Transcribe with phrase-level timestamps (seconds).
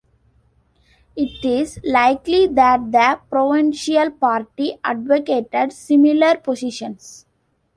[1.15, 7.27] It is likely that the provincial party advocated similar positions.